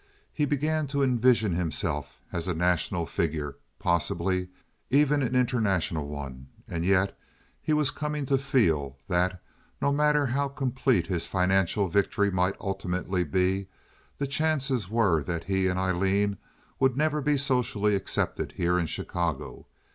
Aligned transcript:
He 0.33 0.45
began 0.45 0.87
to 0.87 1.03
envision 1.03 1.53
himself 1.53 2.19
as 2.33 2.47
a 2.47 2.55
national 2.55 3.05
figure, 3.05 3.57
possibly 3.77 4.49
even 4.89 5.21
an 5.21 5.35
international 5.35 6.07
one. 6.07 6.47
And 6.67 6.83
yet 6.83 7.15
he 7.61 7.71
was 7.71 7.91
coming 7.91 8.25
to 8.25 8.39
feel 8.39 8.97
that, 9.07 9.39
no 9.79 9.91
matter 9.91 10.25
how 10.25 10.47
complete 10.47 11.05
his 11.05 11.27
financial 11.27 11.87
victory 11.87 12.31
might 12.31 12.55
ultimately 12.59 13.23
be, 13.23 13.67
the 14.17 14.25
chances 14.25 14.89
were 14.89 15.21
that 15.21 15.43
he 15.43 15.67
and 15.67 15.77
Aileen 15.77 16.37
would 16.79 16.97
never 16.97 17.21
be 17.21 17.37
socially 17.37 17.93
accepted 17.93 18.53
here 18.53 18.79
in 18.79 18.87
Chicago. 18.87 19.67